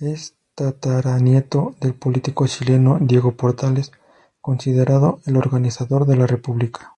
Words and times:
Es 0.00 0.34
tataranieto 0.54 1.74
del 1.80 1.94
político 1.94 2.46
chileno 2.46 2.98
Diego 3.00 3.32
Portales, 3.32 3.90
considerado 4.42 5.22
el 5.24 5.38
organizador 5.38 6.04
de 6.06 6.16
la 6.16 6.26
República. 6.26 6.80